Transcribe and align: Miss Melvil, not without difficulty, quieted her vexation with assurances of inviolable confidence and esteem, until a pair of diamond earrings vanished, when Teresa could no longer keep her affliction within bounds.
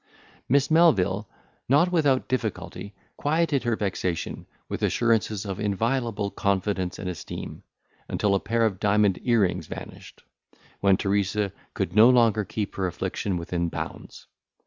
Miss 0.49 0.71
Melvil, 0.71 1.29
not 1.69 1.91
without 1.91 2.27
difficulty, 2.27 2.95
quieted 3.17 3.61
her 3.65 3.75
vexation 3.75 4.47
with 4.67 4.81
assurances 4.81 5.45
of 5.45 5.59
inviolable 5.59 6.31
confidence 6.31 6.97
and 6.97 7.07
esteem, 7.07 7.61
until 8.09 8.33
a 8.33 8.39
pair 8.39 8.65
of 8.65 8.79
diamond 8.79 9.19
earrings 9.21 9.67
vanished, 9.67 10.23
when 10.79 10.97
Teresa 10.97 11.51
could 11.75 11.93
no 11.95 12.09
longer 12.09 12.43
keep 12.43 12.77
her 12.77 12.87
affliction 12.87 13.37
within 13.37 13.69
bounds. 13.69 14.25